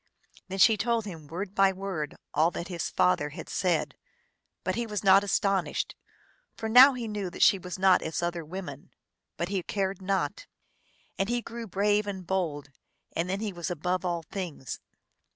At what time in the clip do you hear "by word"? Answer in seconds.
1.53-2.15